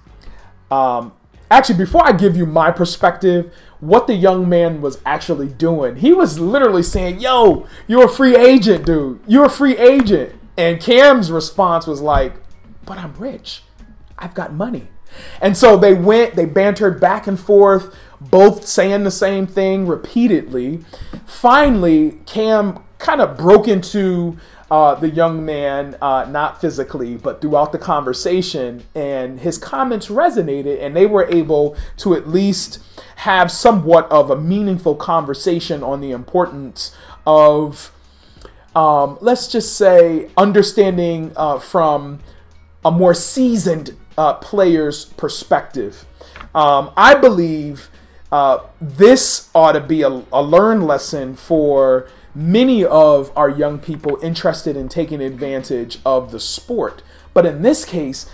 um, 0.71 1.13
actually, 1.49 1.77
before 1.77 2.05
I 2.05 2.11
give 2.11 2.35
you 2.35 2.45
my 2.45 2.71
perspective, 2.71 3.53
what 3.79 4.07
the 4.07 4.15
young 4.15 4.47
man 4.49 4.81
was 4.81 4.99
actually 5.05 5.47
doing, 5.47 5.97
he 5.97 6.13
was 6.13 6.39
literally 6.39 6.83
saying, 6.83 7.19
Yo, 7.19 7.67
you're 7.87 8.05
a 8.05 8.09
free 8.09 8.35
agent, 8.35 8.85
dude. 8.85 9.19
You're 9.27 9.45
a 9.45 9.49
free 9.49 9.77
agent. 9.77 10.35
And 10.57 10.81
Cam's 10.81 11.31
response 11.31 11.87
was 11.87 12.01
like, 12.01 12.33
but 12.85 12.97
I'm 12.97 13.13
rich. 13.13 13.63
I've 14.17 14.33
got 14.33 14.51
money. 14.51 14.87
And 15.41 15.55
so 15.55 15.77
they 15.77 15.93
went, 15.93 16.35
they 16.35 16.45
bantered 16.45 16.99
back 16.99 17.27
and 17.27 17.39
forth, 17.39 17.95
both 18.19 18.67
saying 18.67 19.03
the 19.03 19.11
same 19.11 19.47
thing 19.47 19.87
repeatedly. 19.87 20.83
Finally, 21.25 22.19
Cam 22.25 22.83
kind 22.97 23.21
of 23.21 23.37
broke 23.37 23.67
into 23.67 24.37
uh, 24.71 24.95
the 24.95 25.09
young 25.09 25.43
man, 25.45 25.97
uh, 26.01 26.25
not 26.29 26.61
physically, 26.61 27.17
but 27.17 27.41
throughout 27.41 27.71
the 27.71 27.77
conversation, 27.77 28.83
and 28.93 29.39
his 29.39 29.57
comments 29.57 30.07
resonated, 30.07 30.81
and 30.81 30.95
they 30.95 31.05
were 31.05 31.25
able 31.25 31.75
to 31.97 32.13
at 32.13 32.27
least 32.27 32.79
have 33.17 33.51
somewhat 33.51 34.09
of 34.11 34.29
a 34.29 34.35
meaningful 34.35 34.95
conversation 34.95 35.83
on 35.83 36.01
the 36.01 36.11
importance 36.11 36.95
of, 37.25 37.91
um, 38.75 39.17
let's 39.21 39.47
just 39.47 39.75
say, 39.75 40.29
understanding 40.37 41.31
uh, 41.35 41.57
from 41.57 42.19
a 42.85 42.91
more 42.91 43.13
seasoned 43.13 43.97
uh, 44.17 44.33
player's 44.35 45.05
perspective. 45.05 46.05
Um, 46.53 46.91
I 46.95 47.15
believe 47.15 47.89
uh, 48.31 48.59
this 48.79 49.49
ought 49.55 49.71
to 49.71 49.79
be 49.79 50.03
a, 50.03 50.23
a 50.31 50.43
learn 50.43 50.81
lesson 50.81 51.35
for 51.35 52.07
many 52.35 52.85
of 52.85 53.31
our 53.35 53.49
young 53.49 53.79
people 53.79 54.17
interested 54.21 54.75
in 54.75 54.89
taking 54.89 55.21
advantage 55.21 55.99
of 56.05 56.31
the 56.31 56.39
sport. 56.39 57.01
But 57.33 57.45
in 57.45 57.61
this 57.61 57.85
case, 57.85 58.29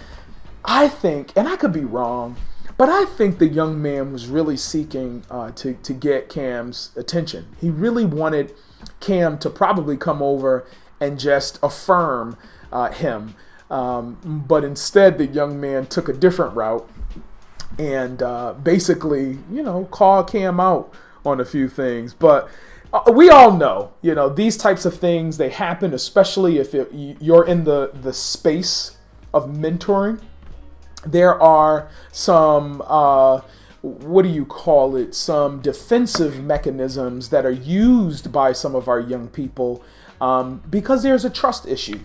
I 0.64 0.88
think, 0.88 1.32
and 1.36 1.48
I 1.48 1.56
could 1.56 1.74
be 1.74 1.86
wrong, 1.86 2.38
but 2.78 2.90
I 2.90 3.06
think 3.06 3.40
the 3.40 3.48
young 3.48 3.82
man 3.82 4.12
was 4.12 4.28
really 4.28 4.58
seeking 4.58 5.24
uh, 5.30 5.52
to, 5.52 5.76
to 5.76 5.94
get 5.94 6.28
Cam's 6.28 6.92
attention. 6.98 7.48
He 7.62 7.70
really 7.70 8.06
wanted 8.06 8.54
Cam 9.00 9.38
to 9.40 9.50
probably 9.50 9.96
come 9.96 10.22
over 10.22 10.68
and 11.00 11.20
just 11.20 11.60
affirm 11.64 12.38
uh, 12.72 12.92
him. 12.92 13.36
Um, 13.70 14.44
but 14.48 14.64
instead, 14.64 15.18
the 15.18 15.26
young 15.26 15.60
man 15.60 15.88
took 15.88 16.10
a 16.10 16.14
different 16.14 16.56
route 16.56 16.88
and 17.80 18.22
uh, 18.22 18.54
basically, 18.54 19.40
you 19.52 19.64
know, 19.64 19.86
called 19.86 20.30
Cam 20.30 20.60
out 20.60 20.94
on 21.26 21.40
a 21.40 21.46
few 21.46 21.68
things. 21.70 22.14
But 22.14 22.50
we 23.12 23.30
all 23.30 23.56
know, 23.56 23.94
you 24.02 24.16
know, 24.16 24.30
these 24.30 24.58
types 24.58 24.86
of 24.86 24.98
things 24.98 25.38
they 25.38 25.50
happen, 25.50 25.94
especially 25.94 26.58
if 26.60 26.74
it, 26.74 26.90
you're 26.94 27.46
in 27.46 27.64
the 27.64 27.92
the 27.94 28.14
space 28.14 28.98
of 29.34 29.50
mentoring. 29.50 30.22
There 31.06 31.42
are 31.42 31.90
some. 32.12 32.82
Uh, 32.86 33.42
what 33.82 34.24
do 34.24 34.30
you 34.30 34.46
call 34.46 34.96
it? 34.96 35.14
Some 35.14 35.62
defensive 35.62 36.44
mechanisms 36.44 37.30
that 37.30 37.46
are 37.46 37.52
used 37.52 38.32
by 38.32 38.52
some 38.52 38.74
of 38.74 38.88
our 38.88 39.00
young 39.00 39.28
people 39.28 39.84
um, 40.22 40.64
because 40.70 41.04
there's 41.04 41.26
a 41.26 41.30
trust 41.30 41.68
issue, 41.68 42.00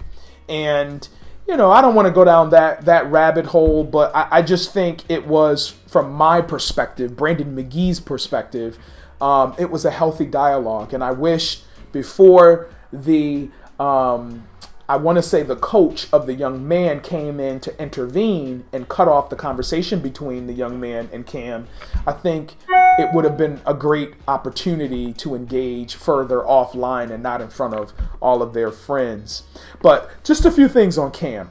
and 0.48 1.06
you 1.48 1.56
know, 1.56 1.70
I 1.70 1.80
don't 1.80 1.94
want 1.94 2.06
to 2.06 2.12
go 2.12 2.24
down 2.24 2.50
that 2.50 2.84
that 2.84 3.10
rabbit 3.10 3.46
hole, 3.46 3.84
but 3.84 4.14
I, 4.14 4.28
I 4.30 4.42
just 4.42 4.72
think 4.72 5.02
it 5.08 5.26
was 5.26 5.68
from 5.86 6.12
my 6.12 6.40
perspective, 6.40 7.16
Brandon 7.16 7.56
McGee's 7.56 8.00
perspective, 8.00 8.78
um, 9.20 9.54
it 9.58 9.70
was 9.70 9.84
a 9.84 9.90
healthy 9.90 10.26
dialogue, 10.26 10.94
and 10.94 11.04
I 11.04 11.12
wish 11.12 11.62
before 11.92 12.70
the 12.92 13.50
um, 13.78 14.44
I 14.90 14.96
want 14.96 15.18
to 15.18 15.22
say 15.22 15.44
the 15.44 15.54
coach 15.54 16.12
of 16.12 16.26
the 16.26 16.34
young 16.34 16.66
man 16.66 17.00
came 17.00 17.38
in 17.38 17.60
to 17.60 17.80
intervene 17.80 18.64
and 18.72 18.88
cut 18.88 19.06
off 19.06 19.30
the 19.30 19.36
conversation 19.36 20.00
between 20.00 20.48
the 20.48 20.52
young 20.52 20.80
man 20.80 21.08
and 21.12 21.24
Cam. 21.24 21.68
I 22.04 22.10
think 22.10 22.56
it 22.98 23.14
would 23.14 23.24
have 23.24 23.36
been 23.36 23.60
a 23.64 23.72
great 23.72 24.14
opportunity 24.26 25.12
to 25.12 25.36
engage 25.36 25.94
further 25.94 26.40
offline 26.40 27.12
and 27.12 27.22
not 27.22 27.40
in 27.40 27.50
front 27.50 27.74
of 27.74 27.92
all 28.20 28.42
of 28.42 28.52
their 28.52 28.72
friends. 28.72 29.44
But 29.80 30.10
just 30.24 30.44
a 30.44 30.50
few 30.50 30.66
things 30.66 30.98
on 30.98 31.12
Cam. 31.12 31.50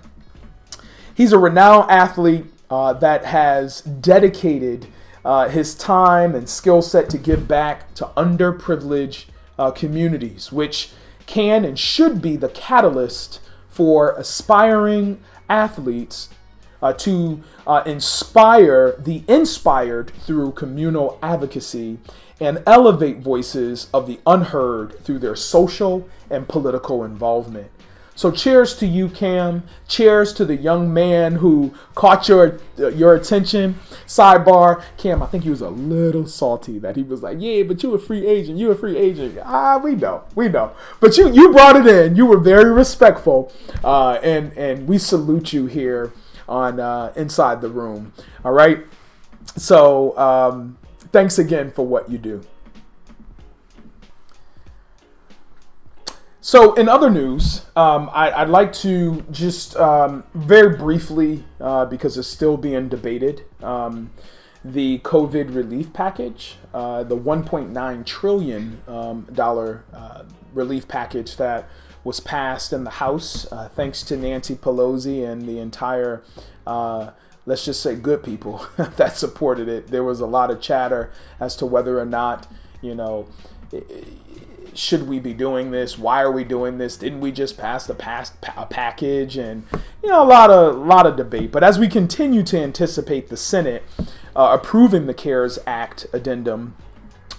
He's 1.16 1.32
a 1.32 1.40
renowned 1.40 1.90
athlete 1.90 2.46
uh, 2.70 2.92
that 2.94 3.24
has 3.24 3.80
dedicated 3.82 4.88
uh, 5.24 5.50
his 5.50 5.76
time 5.76 6.36
and 6.36 6.48
skill 6.50 6.82
set 6.82 7.10
to 7.10 7.18
give 7.18 7.48
back 7.48 7.94
to 7.96 8.06
underprivileged 8.18 9.26
uh, 9.58 9.72
communities, 9.72 10.52
which 10.52 10.92
can 11.26 11.66
and 11.66 11.78
should 11.78 12.22
be 12.22 12.36
the 12.36 12.50
catalyst 12.50 13.40
for 13.70 14.14
aspiring 14.14 15.22
athletes 15.50 16.30
uh, 16.82 16.94
to 16.94 17.44
uh, 17.68 17.84
inspire 17.86 18.96
the 18.98 19.24
inspired 19.28 20.12
through 20.12 20.52
communal 20.52 21.20
advocacy 21.22 21.98
and 22.40 22.64
elevate 22.66 23.20
voices 23.20 23.90
of 23.94 24.08
the 24.08 24.20
unheard 24.26 24.98
through 25.04 25.20
their 25.20 25.36
social 25.36 26.08
and 26.30 26.48
political 26.48 27.04
involvement. 27.04 27.70
So 28.20 28.32
cheers 28.32 28.76
to 28.80 28.86
you, 28.86 29.08
Cam. 29.08 29.64
Cheers 29.88 30.34
to 30.34 30.44
the 30.44 30.58
young 30.58 30.94
man 30.94 31.36
who 31.36 31.74
caught 31.96 32.28
your 32.28 32.60
your 32.78 33.16
attention. 33.16 33.80
Sidebar, 34.08 34.84
Cam, 34.98 35.24
I 35.24 35.28
think 35.28 35.46
he 35.46 35.50
was 35.50 35.62
a 35.62 35.70
little 35.70 36.28
salty 36.28 36.80
that 36.80 36.98
he 36.98 37.04
was 37.04 37.24
like, 37.24 37.38
"Yeah, 37.40 37.64
but 37.64 37.82
you 37.82 37.94
a 37.94 37.98
free 37.98 38.28
agent. 38.28 38.58
You 38.58 38.72
a 38.72 38.76
free 38.76 38.98
agent." 38.98 39.40
Ah, 39.42 39.80
we 39.82 39.96
know, 39.96 40.26
we 40.36 40.50
know. 40.50 40.74
But 41.00 41.18
you 41.18 41.32
you 41.32 41.54
brought 41.54 41.78
it 41.78 41.88
in. 41.88 42.18
You 42.18 42.26
were 42.26 42.40
very 42.40 42.74
respectful, 42.74 43.54
uh, 43.86 44.20
and 44.22 44.52
and 44.58 44.86
we 44.86 44.98
salute 44.98 45.54
you 45.54 45.68
here 45.68 46.12
on 46.46 46.82
uh, 46.82 47.14
inside 47.16 47.62
the 47.62 47.70
room. 47.70 48.12
All 48.44 48.52
right. 48.52 48.80
So 49.56 50.18
um, 50.18 50.78
thanks 51.14 51.40
again 51.40 51.72
for 51.72 51.88
what 51.88 52.12
you 52.12 52.18
do. 52.18 52.42
So, 56.50 56.74
in 56.74 56.90
other 56.90 57.12
news, 57.12 57.62
um, 57.76 58.10
I, 58.12 58.42
would 58.44 58.52
like 58.52 58.74
to 58.82 59.24
just 59.30 59.76
um, 59.76 60.24
very 60.34 60.76
briefly, 60.76 61.44
uh, 61.62 61.86
because 61.86 62.18
it's 62.18 62.28
still 62.28 62.58
being 62.58 62.90
debated, 62.90 63.44
um, 63.62 64.10
the 64.66 64.98
COVID 65.04 65.54
relief 65.54 65.94
package, 65.94 66.58
uh, 66.74 67.04
the 67.04 67.16
1.9 67.16 68.04
trillion 68.04 68.82
um, 68.88 69.28
dollar 69.32 69.84
uh, 69.94 70.24
relief 70.52 70.88
package 70.88 71.38
that 71.38 71.70
was 72.04 72.20
passed 72.20 72.74
in 72.74 72.84
the 72.84 72.90
House, 72.90 73.46
uh, 73.52 73.70
thanks 73.70 74.02
to 74.06 74.18
Nancy 74.18 74.56
Pelosi 74.56 75.32
and 75.32 75.44
the 75.44 75.60
entire 75.60 76.24
uh, 76.66 77.12
let's 77.46 77.64
just 77.64 77.80
say 77.80 77.96
good 77.96 78.24
people 78.24 78.66
that 78.96 79.16
supported 79.16 79.68
it. 79.68 79.90
There 79.90 80.04
was 80.04 80.20
a 80.20 80.26
lot 80.26 80.50
of 80.50 80.60
chatter 80.62 81.12
as 81.40 81.56
to 81.58 81.68
whether 81.68 82.00
or 82.00 82.06
not, 82.06 82.48
you 82.82 82.96
know, 82.96 83.28
should 84.76 85.08
we 85.08 85.20
be 85.20 85.34
doing 85.34 85.72
this? 85.72 85.98
Why 85.98 86.22
are 86.22 86.32
we 86.32 86.44
doing 86.44 86.78
this? 86.78 86.98
Didn't 86.98 87.22
we 87.22 87.32
just 87.32 87.58
pass 87.58 87.86
the 87.86 87.94
past 87.94 88.34
a 88.56 88.66
package? 88.66 89.38
And 89.38 89.66
you 90.04 90.10
know, 90.10 90.24
a 90.24 90.26
lot 90.26 90.50
of 90.50 90.76
lot 90.76 91.06
of 91.06 91.16
debate. 91.16 91.52
But 91.52 91.64
as 91.64 91.80
we 91.80 91.88
continue 91.88 92.44
to 92.44 92.60
anticipate 92.60 93.30
the 93.30 93.38
Senate 93.38 93.84
uh, 94.36 94.58
approving 94.60 95.06
the 95.06 95.14
CARES 95.14 95.60
Act 95.66 96.08
addendum, 96.14 96.76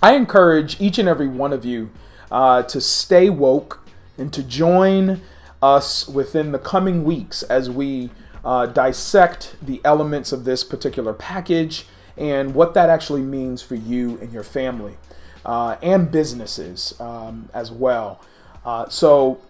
I 0.02 0.14
encourage 0.14 0.80
each 0.80 0.98
and 0.98 1.08
every 1.08 1.28
one 1.28 1.52
of 1.52 1.64
you 1.64 1.90
uh, 2.30 2.62
to 2.64 2.80
stay 2.80 3.30
woke 3.30 3.84
and 4.16 4.32
to 4.32 4.42
join 4.42 5.20
us 5.62 6.08
within 6.08 6.52
the 6.52 6.58
coming 6.58 7.04
weeks 7.04 7.42
as 7.44 7.68
we 7.68 8.10
uh, 8.44 8.66
dissect 8.66 9.56
the 9.60 9.80
elements 9.84 10.32
of 10.32 10.44
this 10.44 10.64
particular 10.64 11.12
package 11.12 11.86
and 12.16 12.54
what 12.54 12.74
that 12.74 12.88
actually 12.88 13.22
means 13.22 13.62
for 13.62 13.74
you 13.74 14.18
and 14.20 14.32
your 14.32 14.42
family 14.42 14.96
uh, 15.44 15.76
and 15.82 16.10
businesses 16.10 16.94
um, 17.00 17.48
as 17.54 17.70
well. 17.70 18.20
Uh, 18.64 18.88
so, 18.88 19.40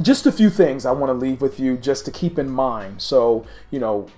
just 0.00 0.26
a 0.26 0.32
few 0.32 0.48
things 0.48 0.86
I 0.86 0.92
want 0.92 1.10
to 1.10 1.14
leave 1.14 1.40
with 1.40 1.58
you 1.58 1.76
just 1.76 2.04
to 2.04 2.12
keep 2.12 2.38
in 2.38 2.48
mind. 2.48 3.02
So, 3.02 3.44
you 3.70 3.80
know, 3.80 4.08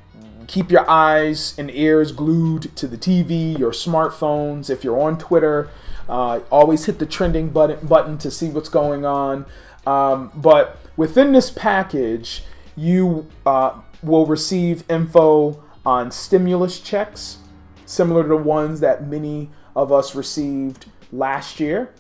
keep 0.47 0.71
your 0.71 0.89
eyes 0.91 1.55
and 1.57 1.71
ears 1.71 2.13
glued 2.13 2.75
to 2.77 2.87
the 2.87 2.99
TV, 2.99 3.59
your 3.59 3.71
smartphones. 3.71 4.69
If 4.69 4.85
you're 4.85 5.01
on 5.01 5.17
Twitter, 5.17 5.71
uh, 6.09 6.41
always 6.51 6.85
hit 6.87 6.99
the 6.99 7.07
trending 7.07 7.51
button, 7.51 7.87
button 7.87 8.19
to 8.19 8.31
see 8.31 8.49
what's 8.49 8.69
going 8.69 9.05
on. 9.05 9.47
Um, 9.87 10.33
but 10.35 10.79
within 10.97 11.33
this 11.33 11.51
package, 11.51 12.43
you 12.77 13.29
uh, 13.47 13.81
will 14.03 14.27
receive 14.27 14.85
info 14.91 15.63
on 15.87 16.11
stimulus 16.11 16.81
checks, 16.81 17.39
similar 17.87 18.23
to 18.23 18.29
the 18.29 18.37
ones 18.37 18.81
that 18.81 19.07
many 19.07 19.51
of 19.81 19.91
us 19.91 20.15
received 20.15 20.87
last 21.11 21.59
year, 21.59 21.93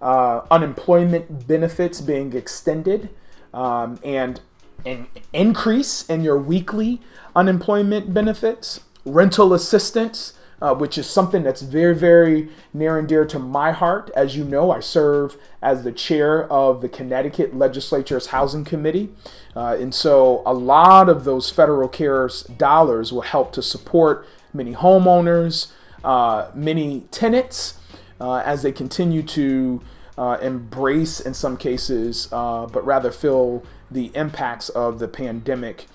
uh, 0.00 0.42
unemployment 0.50 1.46
benefits 1.46 2.00
being 2.00 2.34
extended, 2.34 3.08
um, 3.54 3.98
and 4.04 4.40
an 4.84 5.06
increase 5.32 6.04
in 6.08 6.22
your 6.22 6.36
weekly 6.36 7.00
unemployment 7.34 8.12
benefits, 8.12 8.80
rental 9.04 9.54
assistance, 9.54 10.34
uh, 10.60 10.74
which 10.74 10.96
is 10.96 11.08
something 11.08 11.42
that's 11.42 11.62
very, 11.62 11.94
very 11.94 12.48
near 12.72 12.98
and 12.98 13.08
dear 13.08 13.24
to 13.24 13.38
my 13.38 13.72
heart. 13.72 14.10
As 14.14 14.36
you 14.36 14.44
know, 14.44 14.70
I 14.70 14.80
serve 14.80 15.36
as 15.60 15.82
the 15.82 15.90
chair 15.90 16.50
of 16.52 16.82
the 16.82 16.88
Connecticut 16.88 17.56
Legislature's 17.56 18.26
Housing 18.26 18.64
Committee. 18.64 19.10
Uh, 19.56 19.76
and 19.80 19.92
so 19.92 20.42
a 20.46 20.54
lot 20.54 21.08
of 21.08 21.24
those 21.24 21.50
federal 21.50 21.88
CARES 21.88 22.42
dollars 22.42 23.12
will 23.12 23.22
help 23.22 23.52
to 23.54 23.62
support 23.62 24.26
many 24.52 24.74
homeowners, 24.74 25.72
uh, 26.04 26.50
many 26.54 27.00
tenants 27.10 27.78
uh, 28.20 28.36
as 28.44 28.62
they 28.62 28.72
continue 28.72 29.22
to 29.22 29.80
uh, 30.18 30.38
embrace, 30.42 31.20
in 31.20 31.34
some 31.34 31.56
cases, 31.56 32.26
but 32.30 32.84
rather 32.84 33.10
feel 33.10 33.64
the 33.90 34.10
impacts 34.14 34.68
of 34.70 34.98
the 34.98 35.08
pandemic. 35.08 35.86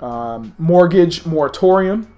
Um, 0.00 0.54
mortgage 0.58 1.24
moratorium. 1.24 2.12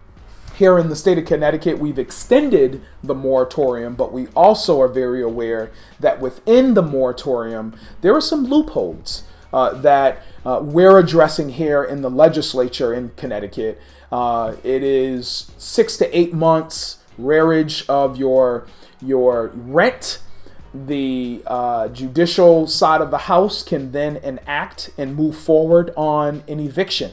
Here 0.57 0.79
in 0.79 0.89
the 0.89 0.97
state 0.97 1.19
of 1.19 1.27
Connecticut, 1.27 1.81
we've 1.81 1.99
extended 1.99 2.81
the 3.03 3.15
moratorium, 3.15 3.97
but 3.97 4.13
we 4.13 4.29
also 4.29 4.81
are 4.81 4.89
very 4.89 5.21
aware 5.21 5.73
that 5.99 6.21
within 6.21 6.75
the 6.75 6.83
moratorium, 6.83 7.77
there 8.03 8.15
are 8.15 8.21
some 8.21 8.45
loopholes 8.45 9.25
uh, 9.53 9.73
that 9.73 10.23
uh, 10.47 10.61
we're 10.63 10.99
addressing 10.99 11.51
here 11.51 11.83
in 11.83 12.03
the 12.03 12.11
legislature 12.11 12.95
in 12.95 13.11
Connecticut. 13.17 13.81
Uh, 14.11 14.57
it 14.63 14.83
is 14.83 15.51
six 15.59 15.97
to 15.97 16.17
eight 16.17 16.33
months 16.33 16.99
rearage 17.19 17.89
of 17.89 18.17
your 18.17 18.67
your 19.01 19.49
rent. 19.55 20.21
The 20.73 21.43
uh, 21.47 21.89
judicial 21.89 22.67
side 22.67 23.01
of 23.01 23.13
the 23.13 23.19
house 23.19 23.63
can 23.63 23.93
then 23.93 24.17
enact 24.17 24.91
and 24.99 25.15
move 25.15 25.37
forward 25.37 25.93
on 25.97 26.43
an 26.49 26.59
eviction. 26.59 27.13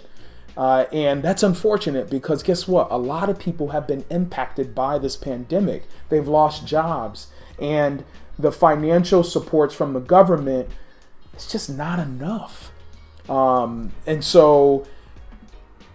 Uh, 0.57 0.85
and 0.91 1.21
that's 1.21 1.43
unfortunate 1.43 2.09
because 2.09 2.41
guess 2.41 2.67
what? 2.67 2.87
A 2.89 2.97
lot 2.97 3.29
of 3.29 3.37
people 3.37 3.69
have 3.69 3.87
been 3.87 4.03
impacted 4.09 4.73
by 4.73 4.97
this 4.97 5.15
pandemic. 5.15 5.83
They've 6.09 6.27
lost 6.27 6.65
jobs, 6.65 7.27
and 7.59 8.03
the 8.37 8.51
financial 8.51 9.23
supports 9.23 9.75
from 9.75 9.93
the 9.93 9.99
government 9.99 10.69
it's 11.33 11.51
just 11.51 11.69
not 11.69 11.99
enough. 11.99 12.71
Um, 13.29 13.93
and 14.05 14.23
so 14.23 14.85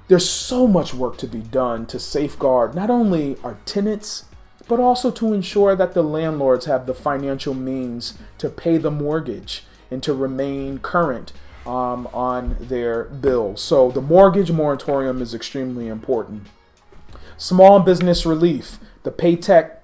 there's 0.09 0.29
so 0.29 0.67
much 0.67 0.95
work 0.95 1.17
to 1.19 1.27
be 1.27 1.41
done 1.41 1.87
to 1.87 1.99
safeguard 1.99 2.75
not 2.75 2.91
only 2.91 3.37
our 3.43 3.57
tenants 3.65 4.25
but 4.69 4.81
also 4.81 5.11
to 5.11 5.33
ensure 5.33 5.77
that 5.77 5.95
the 5.95 6.03
landlords 6.03 6.67
have 6.67 6.87
the 6.87 6.95
financial 6.95 7.55
means 7.55 8.19
to 8.39 8.49
pay 8.49 8.77
the 8.77 8.91
mortgage 8.91 9.65
and 9.91 10.03
to 10.03 10.13
remain 10.13 10.79
current 10.79 11.33
um, 11.65 12.07
on 12.13 12.57
their 12.61 13.05
bills. 13.05 13.61
So 13.61 13.91
the 13.91 14.01
mortgage 14.01 14.51
moratorium 14.51 15.21
is 15.21 15.35
extremely 15.35 15.89
important. 15.89 16.47
Small 17.37 17.81
business 17.81 18.25
relief, 18.25 18.79
the 19.03 19.11
Paytech 19.11 19.76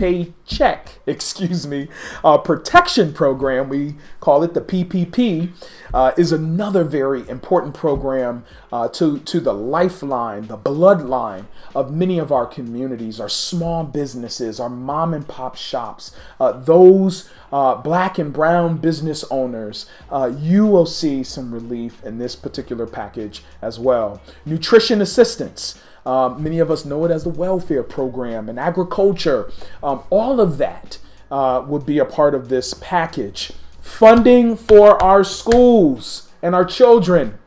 Paycheck, 0.00 0.98
excuse 1.06 1.66
me, 1.66 1.88
uh, 2.24 2.38
protection 2.38 3.12
program, 3.12 3.68
we 3.68 3.96
call 4.20 4.42
it 4.42 4.54
the 4.54 4.62
PPP, 4.62 5.50
uh, 5.92 6.12
is 6.16 6.32
another 6.32 6.84
very 6.84 7.28
important 7.28 7.74
program 7.74 8.46
uh, 8.72 8.88
to, 8.88 9.18
to 9.18 9.40
the 9.40 9.52
lifeline, 9.52 10.46
the 10.46 10.56
bloodline 10.56 11.44
of 11.74 11.92
many 11.92 12.18
of 12.18 12.32
our 12.32 12.46
communities, 12.46 13.20
our 13.20 13.28
small 13.28 13.84
businesses, 13.84 14.58
our 14.58 14.70
mom 14.70 15.12
and 15.12 15.28
pop 15.28 15.54
shops, 15.54 16.16
uh, 16.40 16.52
those 16.52 17.28
uh, 17.52 17.74
black 17.74 18.18
and 18.18 18.32
brown 18.32 18.78
business 18.78 19.22
owners. 19.30 19.84
Uh, 20.10 20.32
you 20.34 20.64
will 20.64 20.86
see 20.86 21.22
some 21.22 21.52
relief 21.52 22.02
in 22.04 22.16
this 22.16 22.34
particular 22.34 22.86
package 22.86 23.42
as 23.60 23.78
well. 23.78 24.22
Nutrition 24.46 25.02
assistance. 25.02 25.78
Um, 26.10 26.42
many 26.42 26.58
of 26.58 26.72
us 26.72 26.84
know 26.84 27.04
it 27.04 27.12
as 27.12 27.22
the 27.22 27.30
welfare 27.30 27.84
program 27.84 28.48
and 28.48 28.58
agriculture. 28.58 29.48
Um, 29.80 30.02
all 30.10 30.40
of 30.40 30.58
that 30.58 30.98
uh, 31.30 31.64
would 31.68 31.86
be 31.86 32.00
a 32.00 32.04
part 32.04 32.34
of 32.34 32.48
this 32.48 32.74
package. 32.74 33.52
Funding 33.80 34.56
for 34.56 35.00
our 35.00 35.22
schools 35.22 36.28
and 36.42 36.52
our 36.52 36.64
children. 36.64 37.38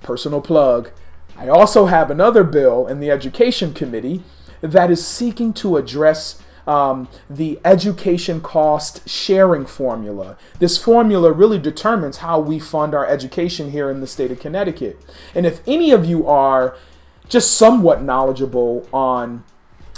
Personal 0.00 0.40
plug. 0.40 0.90
I 1.36 1.48
also 1.48 1.84
have 1.84 2.10
another 2.10 2.44
bill 2.44 2.86
in 2.86 2.98
the 2.98 3.10
Education 3.10 3.74
Committee 3.74 4.22
that 4.62 4.90
is 4.90 5.06
seeking 5.06 5.52
to 5.54 5.76
address 5.76 6.42
um, 6.66 7.08
the 7.28 7.60
education 7.62 8.40
cost 8.40 9.06
sharing 9.06 9.66
formula. 9.66 10.38
This 10.60 10.78
formula 10.78 11.30
really 11.30 11.58
determines 11.58 12.18
how 12.18 12.40
we 12.40 12.58
fund 12.58 12.94
our 12.94 13.06
education 13.06 13.70
here 13.70 13.90
in 13.90 14.00
the 14.00 14.06
state 14.06 14.30
of 14.30 14.40
Connecticut. 14.40 14.98
And 15.34 15.44
if 15.44 15.60
any 15.66 15.90
of 15.90 16.06
you 16.06 16.26
are 16.26 16.74
just 17.30 17.56
somewhat 17.56 18.02
knowledgeable 18.02 18.86
on 18.92 19.44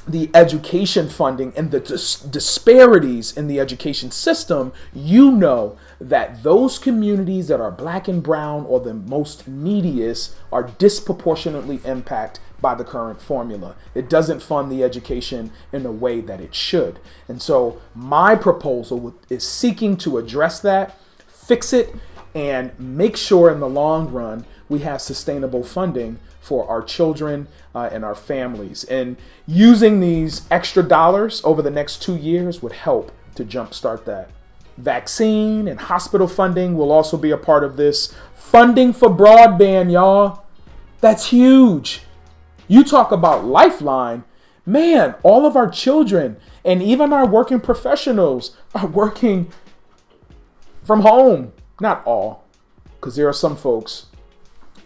the 0.07 0.29
education 0.35 1.09
funding 1.09 1.53
and 1.57 1.71
the 1.71 1.81
dis- 1.81 2.21
disparities 2.21 3.37
in 3.37 3.47
the 3.47 3.61
education 3.61 4.11
system, 4.11 4.73
you 4.92 5.31
know 5.31 5.77
that 6.01 6.42
those 6.42 6.79
communities 6.79 7.49
that 7.49 7.61
are 7.61 7.71
black 7.71 8.09
and 8.09 8.23
brown 8.23 8.64
or 8.66 8.81
the 8.81 8.95
most 8.95 9.47
neediest 9.47 10.35
are 10.51 10.64
disproportionately 10.64 11.81
impacted 11.85 12.42
by 12.61 12.75
the 12.75 12.85
current 12.85 13.21
formula. 13.21 13.77
It 13.95 14.09
doesn't 14.09 14.42
fund 14.42 14.71
the 14.71 14.83
education 14.85 15.53
in 15.73 15.87
a 15.87 15.92
way 15.92 16.21
that 16.21 16.40
it 16.40 16.55
should. 16.55 16.99
And 17.29 17.40
so 17.40 17.81
my 17.95 18.35
proposal 18.35 19.14
is 19.29 19.47
seeking 19.47 19.97
to 19.99 20.18
address 20.18 20.61
that, 20.61 20.99
fix 21.27 21.73
it, 21.73 21.95
and 22.35 22.79
make 22.79 23.16
sure 23.16 23.51
in 23.51 23.61
the 23.61 23.68
long 23.68 24.11
run 24.11 24.47
we 24.72 24.80
have 24.80 25.00
sustainable 25.00 25.62
funding 25.62 26.18
for 26.40 26.68
our 26.68 26.82
children 26.82 27.46
uh, 27.74 27.88
and 27.92 28.04
our 28.04 28.14
families. 28.14 28.82
And 28.85 29.16
using 29.46 30.00
these 30.00 30.46
extra 30.50 30.82
dollars 30.82 31.40
over 31.44 31.62
the 31.62 31.70
next 31.70 32.02
two 32.02 32.16
years 32.16 32.62
would 32.62 32.72
help 32.72 33.12
to 33.37 33.44
jumpstart 33.44 34.04
that. 34.06 34.30
Vaccine 34.78 35.68
and 35.68 35.78
hospital 35.78 36.26
funding 36.26 36.76
will 36.76 36.90
also 36.90 37.16
be 37.16 37.30
a 37.30 37.37
part 37.37 37.62
of 37.62 37.76
this. 37.76 38.12
Funding 38.35 38.92
for 38.92 39.08
broadband, 39.08 39.92
y'all. 39.92 40.44
That's 41.00 41.26
huge. 41.26 42.02
You 42.66 42.82
talk 42.82 43.12
about 43.12 43.44
Lifeline. 43.44 44.24
Man, 44.64 45.14
all 45.22 45.44
of 45.44 45.56
our 45.56 45.68
children 45.68 46.37
and 46.64 46.82
even 46.82 47.12
our 47.12 47.26
working 47.26 47.61
professionals 47.61 48.56
are 48.74 48.87
working 48.87 49.52
from 50.82 51.00
home. 51.00 51.52
Not 51.80 52.02
all, 52.06 52.44
because 52.94 53.16
there 53.16 53.28
are 53.28 53.32
some 53.32 53.56
folks, 53.56 54.06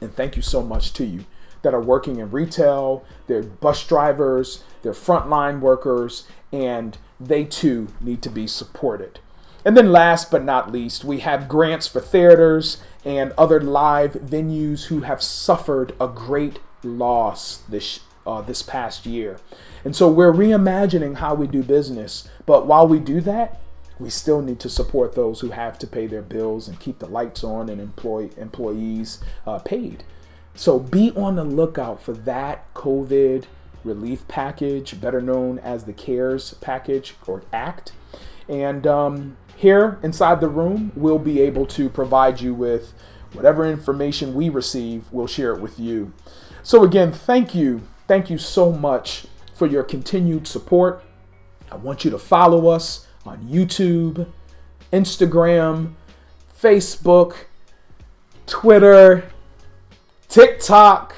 and 0.00 0.14
thank 0.14 0.36
you 0.36 0.42
so 0.42 0.62
much 0.62 0.92
to 0.94 1.04
you, 1.04 1.24
that 1.62 1.74
are 1.74 1.80
working 1.80 2.18
in 2.18 2.30
retail, 2.30 3.04
they're 3.26 3.42
bus 3.42 3.86
drivers, 3.86 4.62
they're 4.82 4.92
frontline 4.92 5.60
workers, 5.60 6.26
and 6.52 6.98
they 7.18 7.44
too 7.44 7.88
need 8.00 8.22
to 8.22 8.30
be 8.30 8.46
supported. 8.46 9.18
And 9.64 9.76
then 9.76 9.90
last 9.90 10.30
but 10.30 10.44
not 10.44 10.70
least, 10.70 11.04
we 11.04 11.20
have 11.20 11.48
grants 11.48 11.88
for 11.88 12.00
theaters 12.00 12.80
and 13.04 13.32
other 13.36 13.60
live 13.60 14.12
venues 14.12 14.84
who 14.86 15.00
have 15.00 15.20
suffered 15.22 15.92
a 16.00 16.06
great 16.06 16.60
loss 16.84 17.58
this 17.68 18.00
uh, 18.26 18.42
this 18.42 18.62
past 18.62 19.06
year. 19.06 19.38
And 19.84 19.94
so 19.94 20.08
we're 20.08 20.32
reimagining 20.32 21.16
how 21.16 21.34
we 21.34 21.46
do 21.46 21.62
business. 21.62 22.28
But 22.44 22.66
while 22.66 22.86
we 22.86 22.98
do 22.98 23.20
that, 23.22 23.60
we 23.98 24.10
still 24.10 24.42
need 24.42 24.60
to 24.60 24.68
support 24.68 25.14
those 25.14 25.40
who 25.40 25.50
have 25.50 25.78
to 25.78 25.86
pay 25.86 26.06
their 26.06 26.22
bills 26.22 26.68
and 26.68 26.78
keep 26.78 26.98
the 26.98 27.06
lights 27.06 27.42
on 27.42 27.68
and 27.68 27.80
employ 27.80 28.30
employees 28.36 29.20
uh, 29.46 29.58
paid. 29.58 30.04
So 30.54 30.78
be 30.78 31.10
on 31.12 31.36
the 31.36 31.44
lookout 31.44 32.02
for 32.02 32.12
that 32.12 32.72
COVID 32.74 33.44
relief 33.84 34.26
package, 34.28 35.00
better 35.00 35.20
known 35.20 35.58
as 35.58 35.84
the 35.84 35.92
CARES 35.92 36.54
package 36.60 37.14
or 37.26 37.42
Act. 37.52 37.92
And 38.48 38.86
um, 38.86 39.36
here 39.56 39.98
inside 40.02 40.40
the 40.40 40.48
room, 40.48 40.92
we'll 40.94 41.18
be 41.18 41.40
able 41.40 41.66
to 41.66 41.88
provide 41.88 42.40
you 42.40 42.54
with 42.54 42.94
whatever 43.32 43.64
information 43.66 44.34
we 44.34 44.48
receive, 44.48 45.04
we'll 45.12 45.26
share 45.26 45.52
it 45.52 45.60
with 45.60 45.78
you. 45.78 46.12
So, 46.62 46.84
again, 46.84 47.12
thank 47.12 47.54
you. 47.54 47.82
Thank 48.08 48.30
you 48.30 48.38
so 48.38 48.72
much 48.72 49.26
for 49.54 49.66
your 49.66 49.82
continued 49.82 50.46
support. 50.46 51.02
I 51.70 51.76
want 51.76 52.04
you 52.04 52.10
to 52.12 52.18
follow 52.18 52.68
us 52.68 53.06
on 53.28 53.38
YouTube, 53.48 54.26
Instagram, 54.92 55.94
Facebook, 56.60 57.36
Twitter, 58.46 59.30
TikTok. 60.28 61.14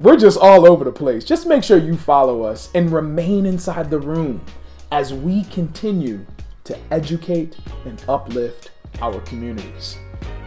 We're 0.00 0.16
just 0.16 0.38
all 0.38 0.66
over 0.66 0.84
the 0.84 0.92
place. 0.92 1.24
Just 1.24 1.46
make 1.46 1.62
sure 1.62 1.78
you 1.78 1.96
follow 1.96 2.42
us 2.42 2.70
and 2.74 2.92
remain 2.92 3.46
inside 3.46 3.90
the 3.90 3.98
room 3.98 4.44
as 4.90 5.14
we 5.14 5.44
continue 5.44 6.24
to 6.64 6.78
educate 6.90 7.56
and 7.84 8.02
uplift 8.08 8.70
our 9.00 9.20
communities. 9.22 9.98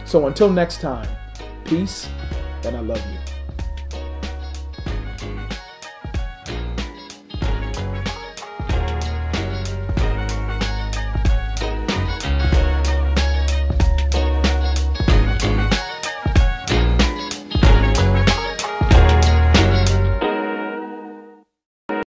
So 0.04 0.26
until 0.26 0.50
next 0.50 0.80
time, 0.80 1.08
peace 1.64 2.08
and 2.64 2.76
I 2.76 2.80
love 2.80 3.02
you. 3.12 3.27